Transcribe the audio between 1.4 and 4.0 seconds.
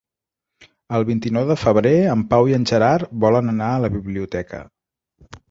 de febrer en Pau i en Gerard volen anar a la